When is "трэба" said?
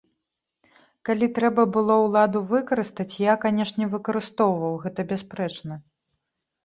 1.37-1.65